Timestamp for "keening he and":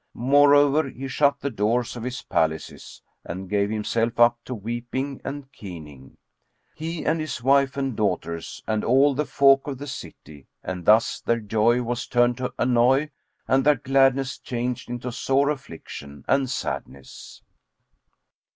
5.51-7.19